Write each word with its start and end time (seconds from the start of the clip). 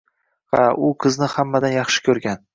Ha, 0.55 0.61
u 0.87 0.89
qizni 1.05 1.29
hammadan 1.35 1.77
koʻp 1.77 1.81
yaxshi 1.83 2.05
koʻrgan. 2.11 2.45